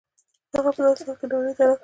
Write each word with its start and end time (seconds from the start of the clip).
هغه 0.55 0.71
په 0.75 0.81
داسې 0.85 1.01
حال 1.07 1.15
کې 1.19 1.25
نړۍ 1.31 1.53
ته 1.57 1.63
راغی. 1.67 1.79